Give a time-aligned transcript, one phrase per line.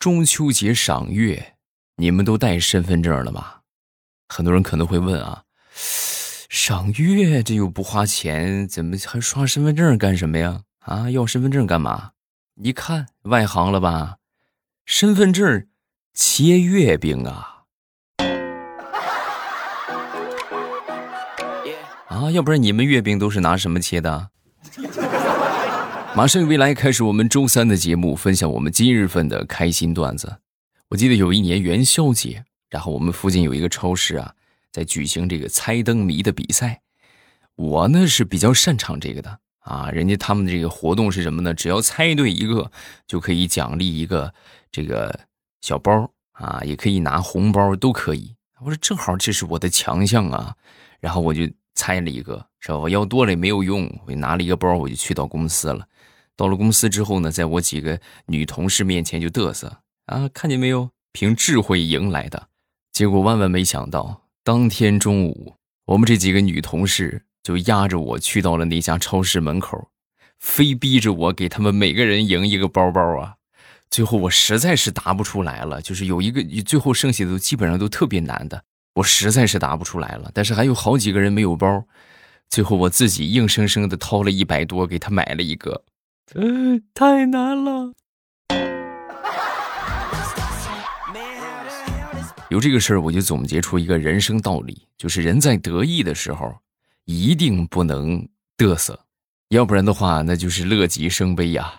[0.00, 1.56] 中秋节赏月，
[1.96, 3.56] 你们都带身份证了吗？
[4.30, 5.42] 很多人可能会问啊，
[6.48, 10.62] 赏月这又不花钱，怎么还刷身份证干什么呀？
[10.86, 12.12] 啊，要身份证干嘛？
[12.56, 14.16] 一看外行了吧？
[14.86, 15.66] 身份证
[16.14, 17.64] 切月饼啊！
[22.08, 24.30] 啊，要不然你们月饼都是拿什么切的？
[26.16, 30.38] 马上与未来开始我们周三的节目，分享我们今日份的开心段子。
[30.88, 34.34] 我记得有一年元宵节，然后我们附近有一个超市啊，
[34.72, 36.82] 在举行这个猜灯谜的比赛。
[37.54, 41.54] 我呢是比较擅长这个的啊，人家他们这个活动是什么呢？
[41.54, 42.70] 只要猜对一个，
[43.06, 44.34] 就可以奖励一个
[44.72, 45.16] 这个
[45.60, 48.34] 小包啊，也可以拿红包，都可以。
[48.60, 50.54] 我说正好这是我的强项啊，
[50.98, 52.78] 然后我就猜了一个，是吧？
[52.78, 55.86] 我要多了也没有用，我就拿了一个包，我就去到公司了。
[56.40, 59.76] 到了公司之后呢，在我几个女同事面前就嘚瑟
[60.06, 62.48] 啊，看见没有，凭智慧赢来的。
[62.92, 69.90] 结果万万没想到，当天中午，我们这几个女同事就压着我去到了那家超市门口，
[70.38, 73.34] 非逼着我给他们每个人赢一个包包啊。
[73.90, 80.30] 最后我实在是答不出来了，就是有一个最后剩下的都基本上都特别难的，我实在是答不出来了。
[80.32, 81.84] 但是还有好几个人没有包，
[82.48, 85.84] 最后我自己硬生生的掏了一百多给他买了一个。
[86.34, 87.92] 嗯， 太难了。
[92.48, 96.52] 有这个事儿，我就总结出一个人生道理，就是人在得意的时候，
[97.04, 98.98] 一定不能嘚瑟，
[99.50, 101.72] 要不然的话，那就是乐极生悲呀。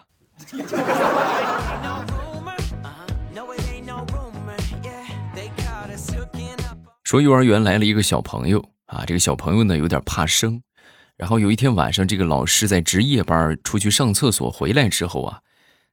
[7.03, 10.61] 说幼儿园来了一个小朋友啊，这个小朋友呢有点怕生。
[11.21, 15.41] 然后有一天晚上，这个老师在值夜班出去上厕所回来之后啊，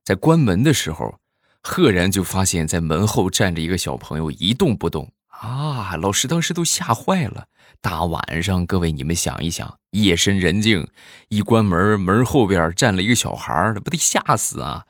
[0.02, 1.20] 在关门的时候，
[1.62, 5.96] 赫然就发现，在门后站着一个小朋友一动不动啊！
[5.96, 7.48] 老师当时都吓坏了。
[7.82, 10.88] 大晚上，各位你们想一想，夜深人静，
[11.28, 14.86] 一关门，门后边站了一个小孩，不得吓死啊！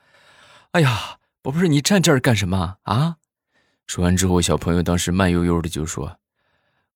[0.71, 3.16] 哎呀，宝贝儿，你站这儿干什么啊？
[3.88, 6.19] 说完之后，小朋友当时慢悠悠的就说：“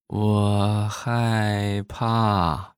[0.06, 2.71] 我害怕。”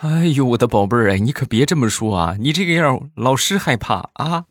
[0.00, 2.36] 哎呦，我的宝贝儿哎，你可别这么说啊！
[2.38, 4.44] 你这个样，老师害怕啊。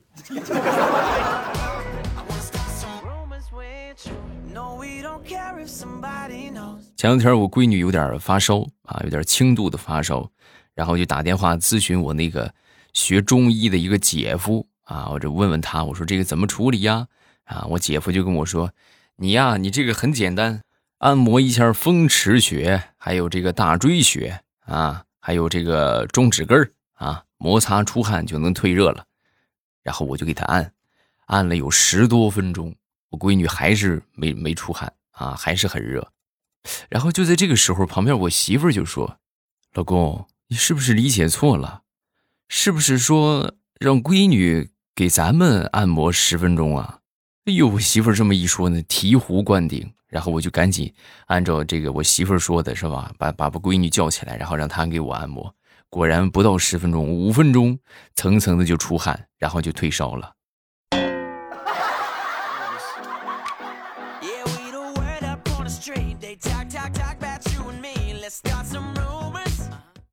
[6.97, 10.29] 前两天我闺女有点发烧啊，有点轻度的发烧，
[10.75, 12.53] 然后就打电话咨询我那个
[12.91, 17.07] 学中医的一个姐夫啊，我就问问他，我说这个怎么处理呀？
[17.45, 18.69] 啊，我姐夫就跟我说，
[19.15, 20.59] 你呀，你这个很简单，
[20.97, 25.05] 按摩一下风池穴，还有这个大椎穴啊。
[25.27, 29.05] 还有这个中指根啊，摩擦出汗就能退热了。
[29.83, 30.71] 然后我就给他按，
[31.25, 32.73] 按了有十多分钟，
[33.09, 36.13] 我闺女还是没没出汗啊，还是很热。
[36.87, 39.19] 然后就在这个时候，旁边我媳妇就说
[39.75, 41.81] ：“老公，你是不是理解错了？
[42.47, 46.99] 是不是说让闺女给咱们按摩十分钟啊？”
[47.43, 49.91] 哎呦，我媳妇这么一说呢，醍醐灌顶。
[50.09, 50.93] 然后我就赶紧
[51.25, 53.11] 按照这个我媳妇儿说的，是吧？
[53.17, 55.53] 把把把闺女叫起来，然后让她给我按摩。
[55.89, 57.79] 果然不到十分钟，五分钟，
[58.15, 60.33] 层层的就出汗，然后就退烧了。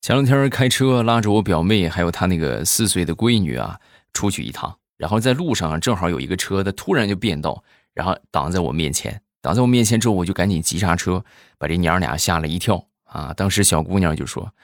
[0.01, 3.81] 前两天开车拉着我表妹还有她那个四岁的闺女啊
[4.13, 9.21] 出去一趟，然后在路上正好有一个车，它突然就变道，然后挡在我面前。
[9.45, 11.23] 挡在我面前之后，我就赶紧急刹车，
[11.59, 13.35] 把这娘俩吓了一跳啊！
[13.37, 14.55] 当时小姑娘就说：“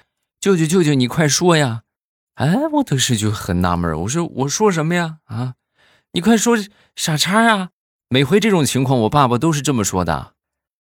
[0.41, 1.83] 舅舅，舅舅，你快说呀！”
[2.37, 5.19] 哎，我当时就很纳闷，我说：“我说什么呀？
[5.25, 5.57] 啊，
[6.13, 6.57] 你快说
[6.97, 7.69] 傻叉啊！”
[8.09, 10.33] 每回这种情况，我爸爸都是这么说的。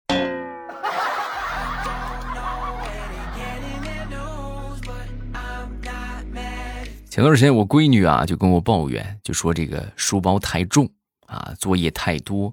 [7.09, 10.91] 前段时间我闺女啊就跟我抱怨，就说这个书包太重
[11.29, 12.53] 啊，作业太多。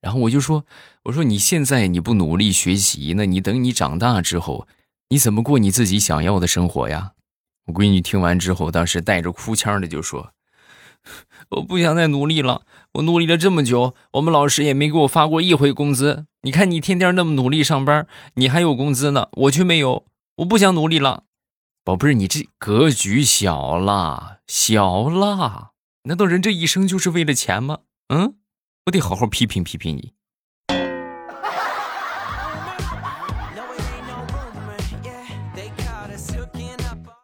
[0.00, 0.64] 然后我就说
[1.04, 4.66] ：“我说你现在你不努力学习，那你等你长大之后，
[5.10, 7.12] 你怎么过你自己想要的生活呀？”
[7.66, 10.32] 我闺女听完之后，当时带着哭腔的就说
[11.50, 12.62] ：“我不想再努力了，
[12.94, 16.24] 我努力了这么久，我们老师也没给我发过一回工资。
[16.42, 20.06] 你看你天天那么努力上班，你还有工资呢，我却没有。
[20.36, 21.24] 我不想努力了，
[21.84, 25.72] 宝贝，你这格局小了，小了。
[26.04, 27.80] 难道人这一生就是为了钱吗？
[28.08, 28.36] 嗯？”
[28.90, 30.12] 我得好好批评批评你。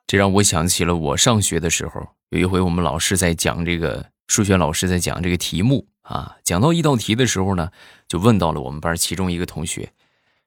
[0.07, 7.73] 这让我想起了我上学的时候，有一回我们老师在讲这个数学老师在讲这个题目啊，讲到一道题的时候呢，
[8.07, 9.93] 就问到了我们班其中一个同学，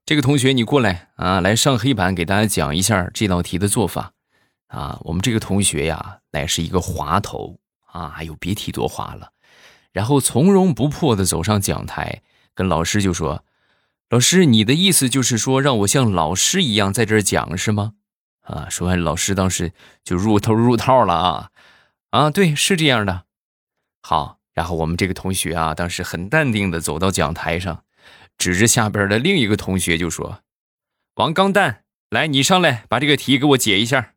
[0.06, 4.14] 这个同学你过来啊，来上黑板给大家讲一下这道题的做法
[4.68, 4.98] 啊。
[5.02, 9.34] 我们这个同学呀，乃是一个滑头啊，哎呦别提多滑了，
[10.00, 12.22] 然后从容不迫的走上讲台，
[12.56, 13.44] 跟老师就说
[14.10, 17.96] ：“老师，你的意思就是说让我像老师一样在这儿讲是吗？”
[18.48, 18.70] 啊！
[18.70, 19.74] 说完，老师当时
[20.06, 21.50] 就入头入套了啊！
[22.12, 23.26] 啊，对，是这样的。
[24.02, 27.84] 好，然后我们这个同学啊，当时很淡定的走到讲台上，
[28.38, 30.40] 指着下边的另一个同学就说
[31.16, 34.14] ：“王钢蛋，来，你上来把这个题给我解一下。”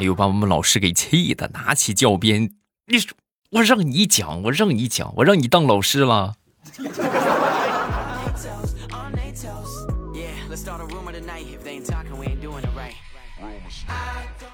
[0.00, 2.54] 哎呦，把我们老师给气的，拿起教鞭，
[2.86, 3.14] 你说
[3.50, 6.36] 我让你讲，我让你讲，我让你当老师了。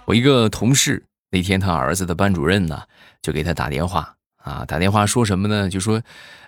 [0.05, 2.83] 我一个同事那天他儿子的班主任呢，
[3.23, 5.71] 就给他打电话啊，打电话说什么呢？
[5.71, 6.03] 就说，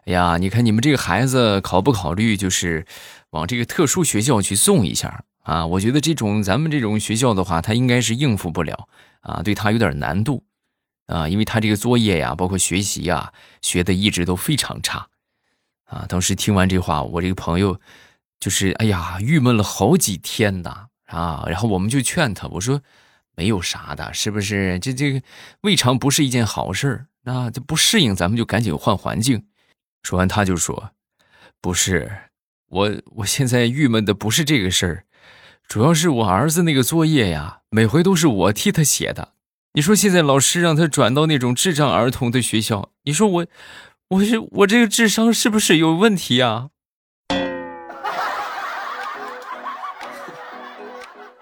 [0.06, 2.84] 哎呀，你看你们这个孩子考不考虑就是
[3.30, 5.66] 往这个特殊学校去送一下啊？
[5.66, 8.88] 我觉得这种咱们这种学校的话，他应该是应付不了
[9.20, 10.44] 啊，对他有点难度
[11.06, 15.08] 啊，因为他这个作业呀，包括学习呀，学的一直都非常差
[15.84, 16.04] 啊。
[16.08, 17.80] 当时听完这话，我这个朋友
[18.38, 21.44] 就是哎呀，郁闷了好几天呐啊。
[21.46, 22.82] 然后我们就劝他，我说。
[23.38, 24.80] 没有啥的，是不是？
[24.80, 25.22] 这这个
[25.60, 27.06] 未尝不是一件好事儿。
[27.22, 29.46] 那这不适应，咱们就赶紧换环境。
[30.02, 30.90] 说完，他就说
[31.62, 32.10] ：“不是，
[32.66, 35.04] 我我现在郁闷的不是这个事儿，
[35.68, 39.34] 主要是我儿子那个作业呀，每回都是我替他写的。
[39.74, 43.46] 你说现在老师让他转到那种智障儿童的学校，你说我，
[44.08, 46.70] 我是我这个智商是不是有问题啊？”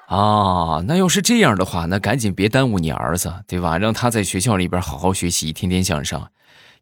[0.08, 3.78] 啊，那要是这样的话，那赶紧别耽误你儿子，对吧？
[3.78, 6.32] 让他在学校里边好好学习，天天向上。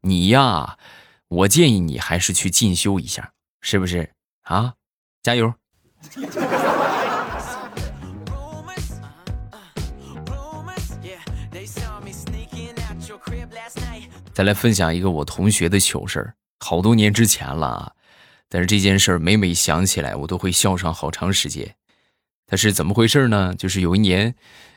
[0.01, 0.79] 你呀，
[1.29, 4.13] 我建议你还是去进修一下，是不是？
[4.45, 4.73] 啊，
[5.23, 5.53] 加油！
[14.35, 17.93] 再来分享一个我同学的糗事儿，好多年之前了啊，
[18.49, 21.77] 但是这件事儿每每想起来，我都会笑上好长时间。
[22.47, 23.55] 他是怎么回事呢？
[23.55, 24.35] 就是有一年，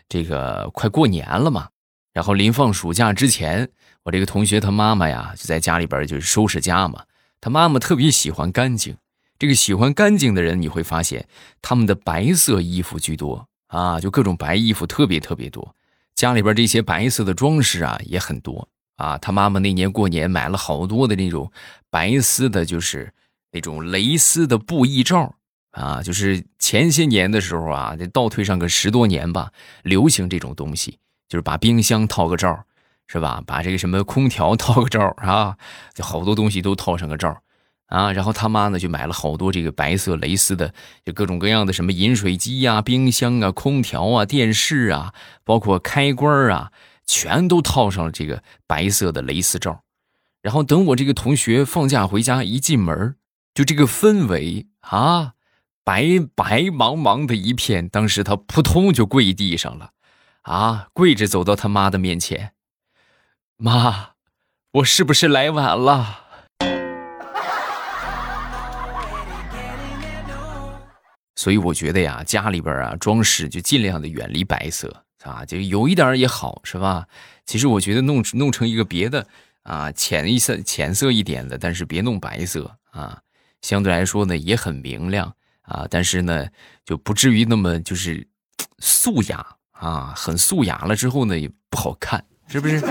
[0.07, 1.69] 这个快过年了嘛，
[2.13, 3.68] 然后临放暑假之前，
[4.04, 7.04] 我这个同学他妈妈呀就在家里边就是收拾家嘛。
[7.42, 8.95] 他妈妈特别喜欢干净，
[9.39, 11.27] 这个喜欢干净的人你会发现，
[11.63, 15.75] 他们的白色衣服居多啊，就各种白衣服特别特别多。
[16.13, 19.17] 家里边这些白色的装饰啊也很多啊。
[19.17, 21.51] 他妈妈那年过年买了好多的那种
[21.89, 23.13] 白丝的，就是
[23.51, 25.33] 那种蕾丝的布艺罩。
[25.71, 29.51] 啊，就是前些年的时候啊，得倒退上个十多年吧，
[29.83, 30.97] 流行这种东西，
[31.29, 32.63] 就是把冰箱套个罩，
[33.05, 33.44] 是吧？
[33.45, 35.55] 把这个什么空调套个罩啊，
[35.94, 37.44] 就好多东西都套上个罩
[37.85, 38.11] 啊。
[38.11, 40.73] 然后他妈呢，就买了好多这个白色蕾丝的，
[41.05, 45.13] 就各种各样的什么饮水机呀、冰箱啊、空调啊、电视啊，
[45.44, 46.71] 包括开关啊，
[47.07, 49.81] 全都套上了这个白色的蕾丝罩。
[50.44, 53.15] 然后等我这个同学放假回家一进门，
[53.56, 55.33] 就这个氛围啊。
[55.83, 56.04] 白
[56.36, 59.92] 白茫茫的一片，当时他扑通就跪地上了，
[60.42, 62.52] 啊，跪着走到他妈的面前，
[63.56, 64.09] 妈，
[64.73, 66.26] 我是不是来晚了？
[71.37, 77.07] 所以我觉得呀，家里边啊装饰就尽量的远离白色啊，就有一点也好，是吧？
[77.45, 79.27] 其实我觉得弄弄成一个别的
[79.63, 83.21] 啊，浅一色、浅色一点的，但是别弄白色啊，
[83.61, 85.33] 相对来说呢也很明亮。
[85.63, 86.47] 啊，但是呢，
[86.85, 88.25] 就不至于那么就是
[88.79, 92.81] 素雅啊，很素雅了之后呢，也不好看，是不是？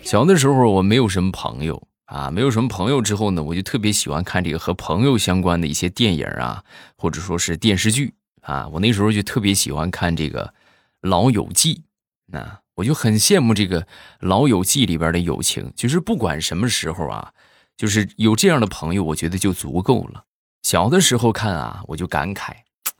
[0.00, 6.64] 小的时候我没有什么朋友啊，没有什么朋友之后呢，我就特别喜欢看这个和朋友相关的一些电影啊，
[6.96, 8.66] 或者说是电视剧啊。
[8.68, 10.46] 我那时候就特别喜欢看这个
[11.02, 11.82] 《老友记》
[12.38, 12.60] 啊。
[12.76, 13.80] 我就很羡慕这个
[14.20, 17.32] 《老友记》里边的友情，就是不管什么时候啊，
[17.74, 20.24] 就是有这样的朋友，我觉得就足够了。
[20.62, 22.52] 小的时候看啊，我就感慨，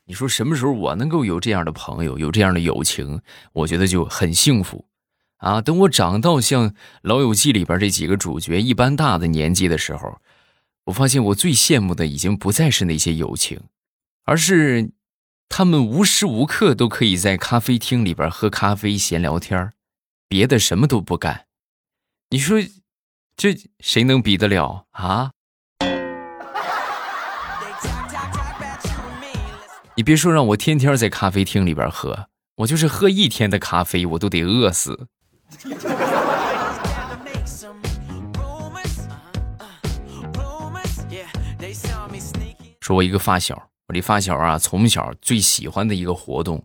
[0.06, 3.20] 你说什么时候我能够有这样的朋友，有这样的友情，
[3.52, 4.86] 我觉得就很幸福
[5.38, 5.60] 啊。
[5.60, 6.70] 等我长到像
[7.02, 10.20] 《老友记》里边这几个主角一般大的年纪的时候，
[10.84, 13.60] 我发现我最羡慕的已经不再是那些友情，
[14.24, 14.90] 而是。
[15.48, 19.72] 他们无时无刻都可以在咖啡厅里边喝咖啡、闲聊天
[20.26, 21.46] 别的什么都不干。
[22.30, 22.60] 你说，
[23.36, 25.30] 这谁能比得了啊？
[29.94, 35.06] 你别说让我天天在咖啡厅里边喝，我就是喝一天的咖啡，我都得饿死。
[42.80, 46.64] 说我一个发小，我这发小啊，从小最喜欢的一个活动，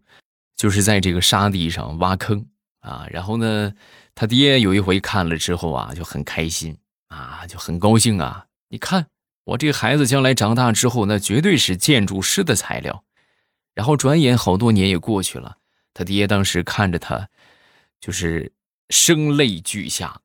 [0.55, 2.45] 就是在这个沙地上挖坑
[2.81, 3.07] 啊。
[3.09, 3.73] 然后呢，
[4.13, 8.45] 他爹有一回看了之后啊，就很开心啊，就很高兴啊。
[8.69, 9.07] 你看
[9.45, 13.03] 我这个孩子将来长大之后，那绝对是建筑师的材料。
[13.73, 15.57] 然后转眼好多年也过去了，
[15.93, 17.29] 他爹当时看着他，
[17.99, 18.51] 就是
[18.91, 20.21] 声泪俱下。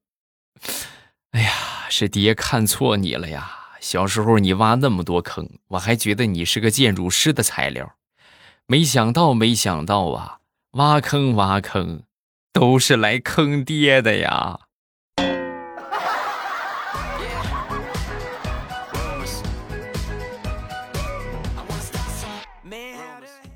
[1.30, 1.52] 哎呀，
[1.88, 3.52] 是爹看错你了呀！
[3.80, 7.94] 小时候你挖那么多坑，我还觉得你是个建筑师的材料，
[8.66, 10.40] 没想到，没想到啊！
[10.73, 12.02] 挖坑挖坑，
[12.52, 14.61] 都是来坑爹的呀！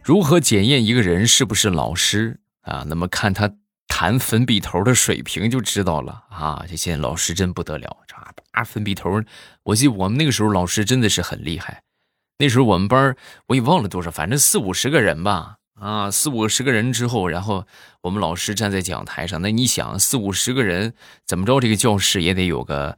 [0.02, 2.84] 如何检验一个人是不是老师啊？
[2.86, 3.52] 那么看他
[4.00, 6.64] 弹粉笔头的水平就知道了啊！
[6.66, 7.98] 这现在老师真不得了，
[8.52, 9.22] 啊，粉笔头，
[9.64, 11.82] 我记得我们那个时候老师真的是很厉害。
[12.38, 13.14] 那时候我们班
[13.48, 17.66] 我也忘了多少，反正四五十个人吧，啊，四五十个人之后，然后
[18.00, 20.94] 我们老师站在讲台上，那你想四五十个人
[21.26, 22.96] 怎么着，这个教室也得有个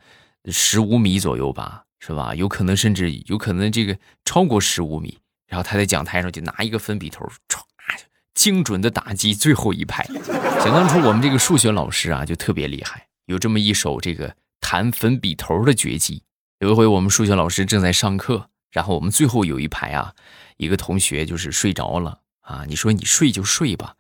[0.53, 2.33] 十五米左右吧，是吧？
[2.37, 5.19] 有可能甚至有可能这个超过十五米。
[5.49, 7.59] 然后他在讲台上就拿一个粉笔头，唰，
[8.35, 10.05] 精准的打击最后一排。
[10.61, 16.23] 想当初我们这个数学老师啊，就特别厉害，有这么一手这个弹粉笔头的绝技。
[16.61, 20.15] 有一回我们数学老师正在上课，然后我们最后有一排啊，
[20.57, 22.65] 一个同学就是睡着了啊。
[22.69, 23.97] 你说你睡就睡吧，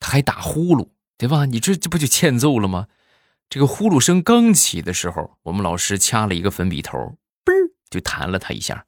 [0.00, 1.44] 他还打呼噜，对吧？
[1.46, 2.88] 你这这不就欠揍了吗？
[3.48, 6.98] 这个呼噜声刚起的时候，我们老师掐了一个粉笔头，
[7.44, 7.52] 嘣
[7.90, 8.86] 就弹了他一下。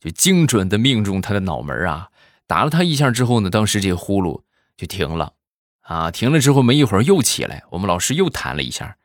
[0.00, 2.08] 就精准的命中他的脑门啊！
[2.48, 4.40] 打了他一下之后呢，当时这个呼噜
[4.74, 5.34] 就停了，
[5.82, 8.96] 啊，停了之后没一会儿又起来，我们老师又弹了一下，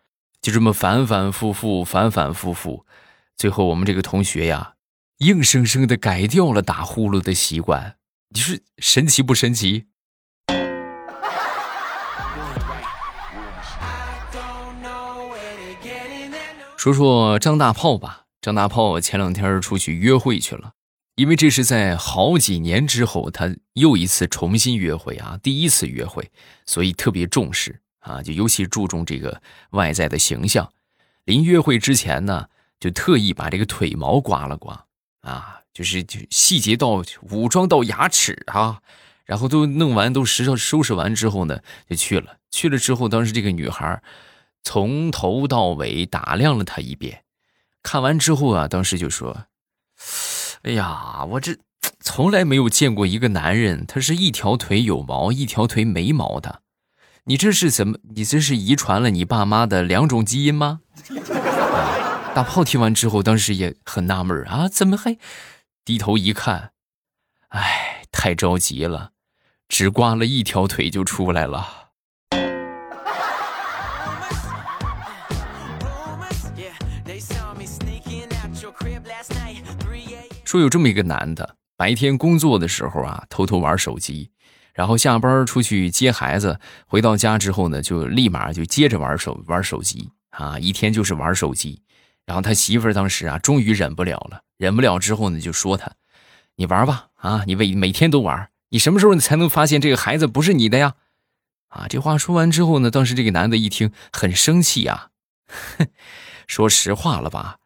[0.41, 2.85] 就这么反反复复，反反复复，
[3.35, 4.75] 最后我们这个同学呀，
[5.17, 7.97] 硬生生的改掉了打呼噜的习惯，
[8.29, 9.87] 你说神奇不神奇？
[16.77, 20.71] 说说张大炮吧，张大炮前两天出去约会去了。
[21.15, 26.31] 因为这是在好几年之后，他又一次重新约会啊，第一次约会，
[26.65, 29.39] 所以特别重视啊，就尤其注重这个
[29.71, 30.71] 外在的形象。
[31.25, 32.47] 临约会之前呢，
[32.79, 34.85] 就特意把这个腿毛刮了刮
[35.21, 38.81] 啊，就是就细节到武装到牙齿啊，
[39.23, 42.37] 然后都弄完，都拾收拾完之后呢，就去了。
[42.49, 44.01] 去了之后，当时这个女孩
[44.63, 47.23] 从头到尾打量了他一遍，
[47.83, 49.45] 看完之后啊，当时就说。
[50.63, 51.57] 哎呀，我这
[51.99, 56.61] 从来没有见过一个男人，他是一条腿有毛，一条腿没毛的。
[57.25, 57.97] 你这是怎么？
[58.15, 60.79] 你这是遗传了你爸妈的两种基因吗？
[62.33, 65.17] 大炮听完之后，当时也很纳闷啊，怎么还
[65.83, 66.71] 低头一看？
[67.49, 69.11] 哎，太着急了，
[69.67, 71.82] 只刮了一条腿就出来了。
[80.53, 84.29] 说有这么一个男的，白天工作的时候啊，偷偷玩手机，
[84.75, 91.81] 然后下班出去接孩子，回到家之后呢，就立马就接着玩手玩手机啊，一天就是玩手机。
[92.27, 95.91] 然后他媳妇儿当时啊，终于忍不了了，忍不了之后呢，就说他
[96.57, 100.93] ：“你玩吧，啊，你每每天都玩，你什么时候你才能发现这个孩子不是你的呀？”
[101.69, 105.09] 啊，这话说完之后呢，当时这个男的一听很生气啊，
[105.47, 105.87] 哼
[106.45, 107.57] 说实话了吧，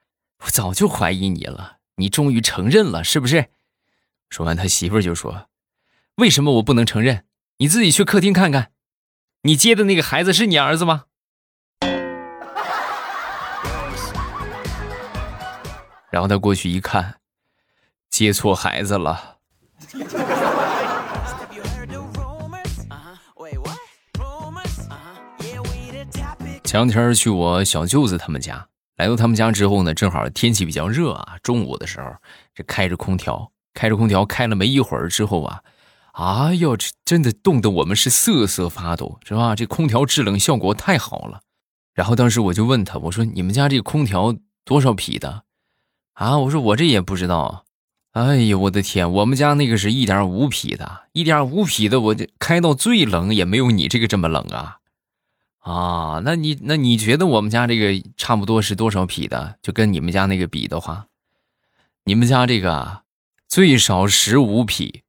[0.46, 1.77] 我早就怀疑你了。
[2.00, 3.48] 你终于承认了，是不是？
[4.30, 5.48] 说完，他媳妇儿就说
[6.18, 7.26] ：“为什么我不能承认？
[7.58, 8.72] 你自己去客厅看看，
[9.42, 11.06] 你接的那个孩子是你儿子吗？”
[16.12, 17.20] 然后他过去一看，
[18.10, 19.38] 接错孩子了。
[26.64, 28.68] 前两天去我小舅子他们家。
[28.98, 32.12] 来到他们家之后呢，正好天气比较热啊，中午的时候
[32.54, 35.62] 这开着空调，开着空调开了没一会儿之后啊，
[36.14, 39.56] 哎呦，这真的冻得我们是瑟瑟发抖，是吧？
[39.56, 41.42] 这空调制冷效果太好了。
[41.94, 44.36] 然后当时我就问他，我说你们家这空调
[44.66, 45.44] 多少匹的？
[46.14, 47.66] 啊，我说我这也不知道。
[48.14, 54.80] 哎呦，我的天，我们家那个是一点五匹的，一点五匹的，我这开到最冷也没有你这个这么冷啊。
[55.68, 59.58] 啊，那你那你觉得我们家这个差不多是多少匹的？
[59.62, 61.08] 就跟你们家那个比的话，
[62.06, 63.02] 你们家这个
[63.50, 65.02] 最少十五匹。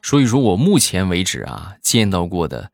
[0.00, 2.70] 所以说我目前为止啊，见到过的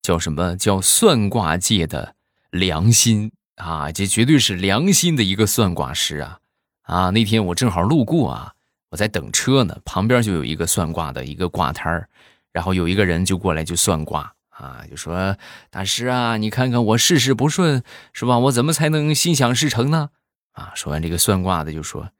[0.00, 2.14] 叫什么叫算卦界的
[2.50, 6.38] 良心啊，这绝对是良心的一个算卦师啊
[6.82, 7.10] 啊！
[7.10, 8.54] 那天我正好路过啊，
[8.90, 12.08] 我在等车呢，旁边就有一个算卦的一个卦摊儿，
[12.52, 15.36] 然后有一个人就过来就算卦啊，就说
[15.70, 17.82] 大师啊，你看看我事事不顺
[18.12, 18.38] 是吧？
[18.38, 20.10] 我怎么才能心想事成呢？
[20.52, 22.10] 啊，说完这个算卦的就说。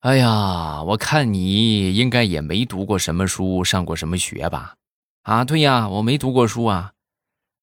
[0.00, 4.74] 哎呀，我看你应该也没读过什么书，上过什么学吧？
[5.22, 6.92] 啊，对呀，我没读过书啊。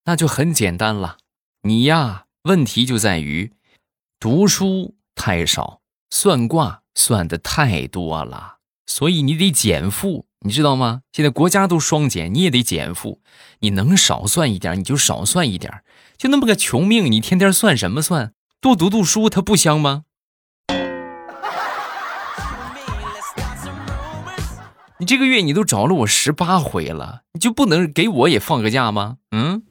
[0.06, 1.18] 那就很简单了，
[1.63, 3.51] 你呀，问题就在于
[4.20, 11.01] 读书太少，算卦算的太多了，所以你得减负，你知道吗？
[11.12, 13.22] 现在国家都双减，你也得减负。
[13.60, 15.84] 你能少算一点，你就少算一点。
[16.17, 18.34] 就那么个穷命，你天天算什么算？
[18.62, 20.03] 多读读书，它不香吗？
[25.01, 29.17] 你这个月你都找了我十八回了，你就不能给我也放个假吗？
[29.31, 29.63] 嗯。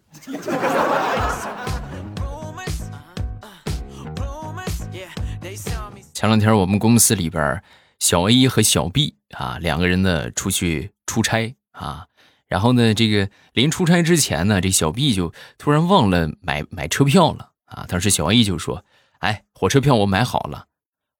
[6.18, 7.62] 前两天我们公司里边，
[8.00, 12.08] 小 A 和小 B 啊两个人呢出去出差啊，
[12.48, 17.86] 然后呢这个临出差之前呢，这小 B 就突然忘了买买车票了啊。
[17.88, 18.84] 当时小 A 就说
[19.20, 20.66] ：“哎，火车票我买好了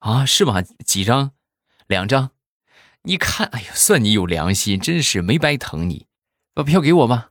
[0.00, 0.62] 啊，是吗？
[0.84, 1.30] 几张？
[1.86, 2.30] 两张。”
[3.06, 6.08] 你看，哎呀，算你有良心，真是没白疼你，
[6.52, 7.28] 把票给我吧。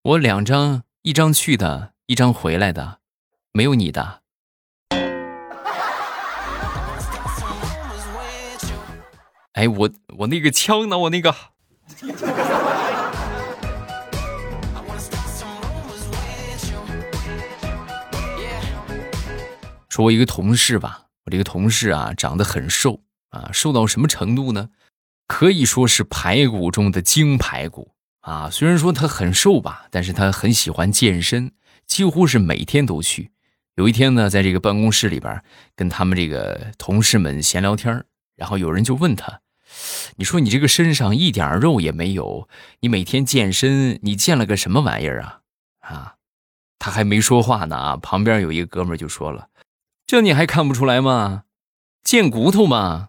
[0.00, 3.00] 我两张，一张去的，一张回来的，
[3.52, 4.22] 没有你的。
[9.54, 10.98] 哎，我我那个枪呢？
[10.98, 11.34] 我那个。
[19.88, 23.00] 说，我一个同事吧，我这个同事啊，长得很瘦。
[23.30, 24.70] 啊，瘦到什么程度呢？
[25.28, 28.50] 可以说是排骨中的精排骨啊！
[28.50, 31.52] 虽然说他很瘦吧，但是他很喜欢健身，
[31.86, 33.30] 几乎是每天都去。
[33.76, 35.42] 有一天呢，在这个办公室里边，
[35.76, 38.04] 跟他们这个同事们闲聊天
[38.36, 39.40] 然后有人就问他
[40.16, 42.48] ：“你说你这个身上一点肉也没有，
[42.80, 45.40] 你每天健身，你健了个什么玩意儿啊？”
[45.80, 46.14] 啊，
[46.78, 49.48] 他还没说话呢啊，旁边有一个哥们就说了
[50.06, 51.44] ：“这你还看不出来吗？
[52.02, 53.08] 健骨头嘛。”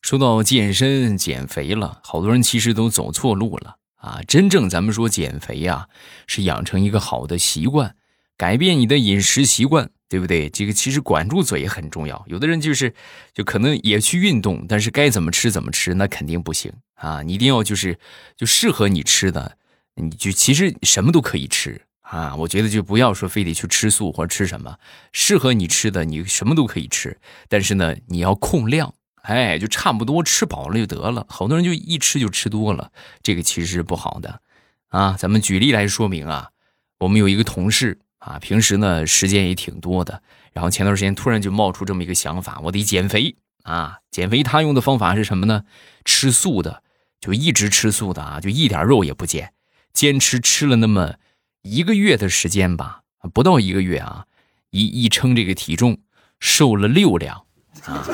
[0.00, 4.20] 说到健身减肥了，好多人其实都走错路了啊！
[4.26, 5.88] 真正咱们说减肥呀，
[6.26, 7.94] 是养成一个好的习惯，
[8.36, 10.48] 改变你的饮食习惯，对不对？
[10.48, 12.24] 这个其实管住嘴很重要。
[12.28, 12.94] 有的人就是，
[13.34, 17.22] 就可能也去运动，但是该怎么吃怎么吃，那肯定不行啊！
[17.22, 17.98] 你一定要就是
[18.36, 19.56] 就适合你吃的，
[19.96, 22.34] 你就其实什么都可以吃啊！
[22.36, 24.78] 我觉得就不要说非得去吃素或者吃什么，
[25.12, 28.94] 适合你吃的你什么都可以吃，但是呢，你要控量。
[29.22, 31.26] 哎，就差不多吃饱了就得了。
[31.28, 32.90] 好多人就一吃就吃多了，
[33.22, 34.40] 这个其实是不好的，
[34.88, 35.16] 啊。
[35.18, 36.50] 咱们举例来说明啊。
[36.98, 43.98] 我们有一个同事啊，平时呢时间也挺多的，然后前段时间突然就冒出这么一个想法，我得减肥啊。
[44.10, 45.62] 减肥他用的方法是什么呢？
[46.04, 46.82] 吃素的，
[47.20, 49.52] 就一直吃素的啊，就一点肉也不减，
[49.92, 51.14] 坚持吃了那么
[51.62, 53.02] 一个月的时间吧，
[53.32, 54.24] 不到一个月啊，
[54.70, 55.98] 一一称这个体重，
[56.40, 57.44] 瘦了六两
[57.84, 58.04] 啊。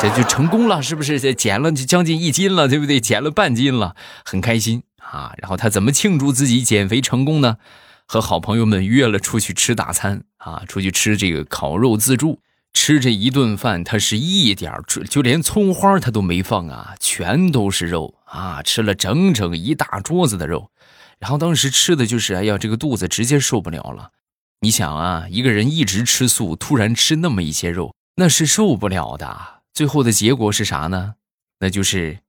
[0.00, 1.20] 这就成功了，是不是？
[1.20, 2.98] 这减了将近一斤了，对不对？
[2.98, 5.34] 减了半斤了，很开心啊。
[5.36, 7.58] 然后他怎么庆祝自己减肥成功呢？
[8.06, 12.40] 和好朋友们约了出去吃大餐啊，出去吃这个烤肉自助。
[12.72, 20.70] 吃这一顿饭，他是一点就就连葱花他都没放啊，全都是肉啊，吃了整整一大桌子的肉。
[21.18, 24.12] 然后当时吃的就是，哎呀，这个肚子直接受不了了。
[24.60, 29.59] 你想啊，一个人一直吃素，突然吃那么一些肉，那是受不了的。
[29.72, 31.14] 最后的结果是啥呢？
[31.60, 32.20] 那就是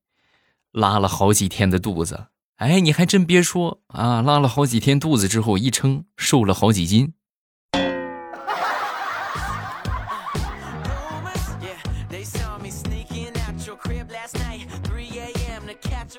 [0.72, 2.28] 拉了好几天的肚子。
[2.58, 7.14] 哎，你还真别说啊，拉了好几天肚子之后一称，瘦了好几斤。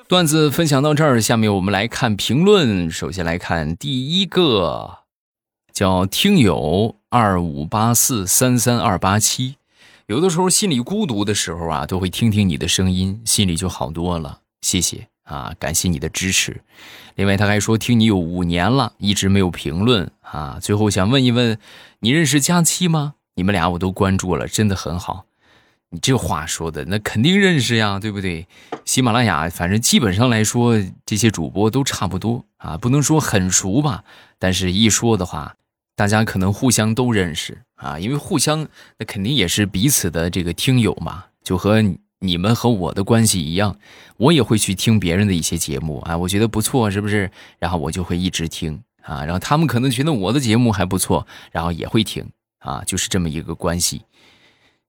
[0.07, 2.91] 段子分享到这儿，下面我们来看评论。
[2.91, 4.99] 首先来看第一个，
[5.71, 9.55] 叫听友二五八四三三二八七。
[10.07, 14.41] 有的时候心里孤独的时候啊，都会听听你的声音，心里就好多了。
[14.61, 16.61] 谢谢啊，感谢你的支持。
[17.15, 20.59] 另外他还说听你有五年了，一直没有评论啊。
[20.61, 21.57] 最后想问一问，
[21.99, 23.13] 你认识佳期吗？
[23.35, 25.25] 你们俩我都关注了，真的很好。
[25.91, 28.47] 你这话说的那肯定认识呀，对不对？
[28.83, 34.03] 喜马拉雅反正基本上来说，这些主播都差不多啊，不能说很熟吧，
[34.37, 35.55] 但是一说的话，
[35.95, 38.67] 大家可能互相都认识啊，因为互相
[38.97, 41.83] 那肯定也是彼此的这个听友嘛，就和
[42.19, 43.77] 你们和我的关系一样，
[44.17, 47.29] 我也会去听别人的一些节目啊，我觉得不错，是不是？
[47.59, 52.25] 然后我就会一直听啊，然后他们可能觉得我的节目还不错，然后也会听
[52.59, 54.03] 啊，就是这么一个关系。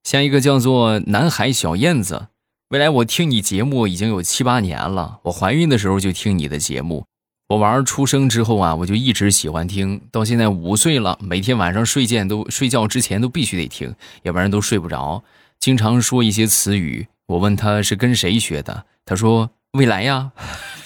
[0.05, 2.29] 像一个叫做南海小燕子，
[2.69, 5.19] 未来我听你节目已经有七八年了。
[5.25, 7.07] 我怀孕的时候就听你的节目，
[7.49, 15.23] 我娃儿出生之后啊，我就一直喜欢听，到现在五岁了，每天晚上睡觉都睡觉之前都必须得听，要不然都睡不着。
[15.61, 20.33] 经常说一些词语，我问他是跟谁学的，他说未来呀。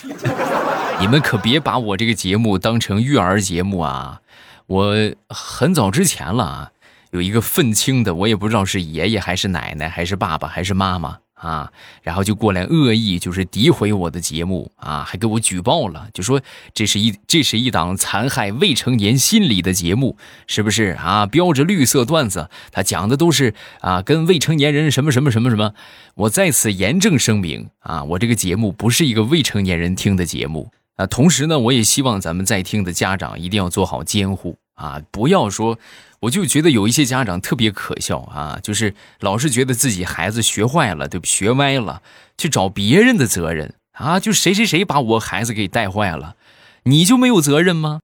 [1.00, 4.20] 你们可别把我这个节目当成育儿节目啊！
[4.66, 4.94] 我
[5.28, 6.72] 很早之前了啊。
[7.12, 11.72] 有一个愤青的，我也不知道是爷爷还是奶奶还是爸爸还是妈妈啊，
[12.02, 16.40] 然后就过来恶意就是诋毁我的节目啊，还给我举报了，就说
[16.74, 21.26] 这是一这是一档残害未成年心理的节目，是不是啊？
[21.26, 25.72] 标着绿色段子，他讲的都是啊跟未成年人什么什么什么什么。
[26.14, 31.06] 我在此严正声明啊，我这个节目不是一个未成年人听的节目啊。
[31.06, 35.78] 同时呢，我也希望咱们在听的家长一定要做好监护啊，不要说。
[36.20, 41.26] 我就觉得有一些家长特别可笑啊，就是老是觉得自己孩子学坏了，对不？
[41.26, 42.02] 学歪了，
[42.36, 46.34] 去找别人的责任啊，就谁谁谁把我孩子给带坏了，
[46.82, 48.00] 你就没有责任吗？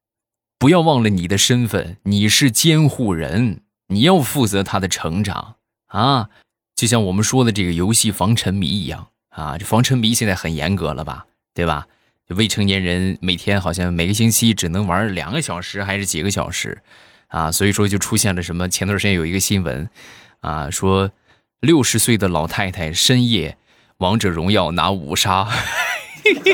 [0.61, 5.57] 不要忘了你的身份，你是监护人，你要负责他的成长
[5.89, 6.29] 啊。
[6.77, 11.89] 就像我们说的这个游戏防沉迷一样啊，这防沉迷现在很严格了吧，对吧？
[12.29, 16.83] 未成年人每天好像每个星期只能玩两个小时还是几个小时。
[17.29, 18.69] 啊，所以说就出现了什么？
[18.69, 19.91] 前段时间有一个新闻，
[20.39, 21.11] 啊，说
[21.59, 23.59] 六十岁的老太太深夜
[23.97, 25.49] 王者荣耀拿五杀，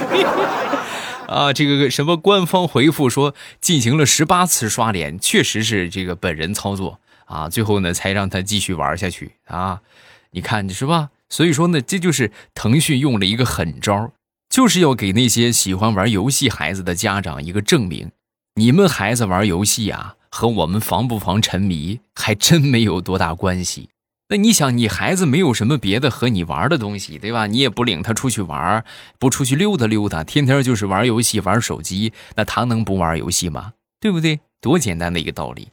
[1.29, 9.83] 啊，这个什么官方回复说进行了十八次刷脸，确实是这个本人操作啊，最后呢才让他继续玩下去啊，
[10.31, 11.11] 你看是吧？
[11.29, 14.13] 所以说呢，这就是腾讯用了一个狠招，
[14.51, 18.11] 就是要给那些喜欢玩游戏孩子的家长一个证明，
[18.57, 20.17] 你们孩子玩游戏啊。
[20.33, 23.89] 和我们防不防沉迷还真没有多大关系。
[24.29, 27.49] 那你想，你孩子没有什么别的和你玩的东西，对吧？
[27.49, 28.85] 你也不领他出去玩，
[29.19, 33.73] 不出去溜达溜达，天天就是玩游戏、玩手机，那他能不玩游戏吗？
[33.99, 34.39] 对不对？
[34.61, 35.71] 多简单的一个道理，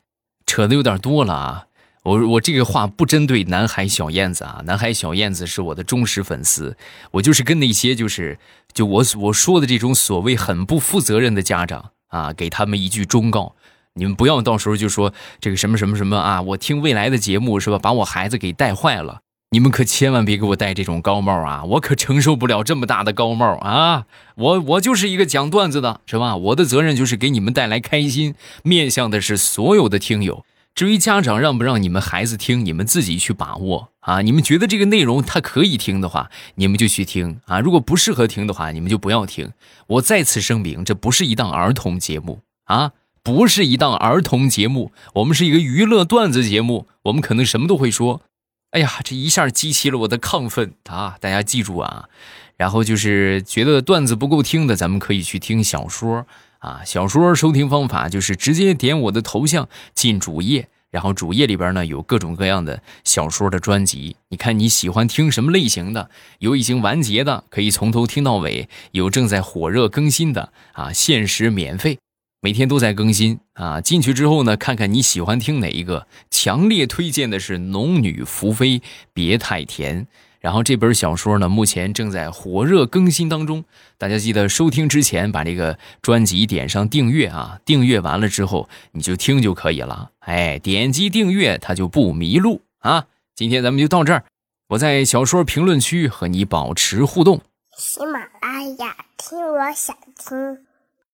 [0.47, 1.66] 扯的有点多了啊！
[2.07, 6.77] 我我这个话不针对南海小燕子啊，南海小燕子是我的忠实粉丝，
[7.11, 8.39] 我就是跟那些就是
[8.71, 13.55] 就我我说的这种所谓很不负责任的家长啊，给他们一句忠告。
[13.95, 16.41] 你们不要到时候就说这个什么什么什么啊！
[16.41, 19.19] 我听未来的节目是吧，把我孩子给带坏了。
[19.49, 21.63] 你们可千万别给我戴这种高帽啊！
[21.65, 24.05] 我可承受不了这么大的高帽啊！
[24.35, 26.37] 我我就是一个讲段子的，是吧？
[26.37, 30.45] 我的责任就是给你们带来开心，面向的是所有的听友。
[30.77, 34.21] 至于家长让不让你们孩子听，你们自己去把握啊！
[34.21, 37.59] 你们觉得这个内容他可以听的话，你们就去听啊！
[37.59, 39.53] 如果不适合听的话，你们就不要听。
[39.87, 42.91] 我再次声明，这不是一档儿童节目啊！
[43.23, 48.21] 不是一档儿童节目，我们是一个娱乐段子节目，我们可能什么都会说。
[48.69, 51.17] 哎呀，这一下激起了我的亢奋啊！
[51.19, 52.07] 大家记住啊，
[52.55, 56.27] 然后就是觉得段子不够听的，咱们可以去听小说
[56.67, 56.81] 啊。
[56.85, 64.17] 小说收听方法就是直接点我的头像进主页，然后主页里边呢有各种各样的小说的专辑。
[64.29, 66.09] 你看你喜欢听什么类型的？
[66.39, 71.97] 有已经完结的，可以从头听到尾；有正在火热更新的啊，限时免费。
[72.39, 73.81] 每天都在更新啊！
[73.81, 76.05] 进去之后呢，看看你喜欢听哪一个。
[76.29, 80.05] 强烈推荐的是《农女福妃别太甜》，
[80.47, 83.65] 然后这本小说呢，目前正在火热更新当中。
[83.97, 87.59] 大家记得收听之前把这个专辑点上订阅啊！
[87.65, 90.11] 订阅完了之后你就听就可以了。
[90.19, 93.07] 哎，点击订阅它就不迷路啊！
[93.35, 94.23] 今天咱们就到这儿，
[94.69, 97.41] 我在小说评论区和你保持互动。
[97.77, 100.66] 喜马拉雅听，我想听。